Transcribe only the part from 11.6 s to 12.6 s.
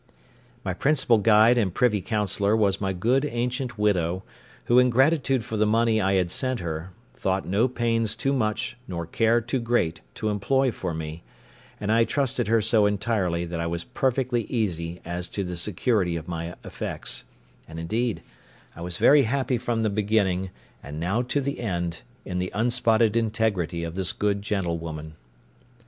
and I trusted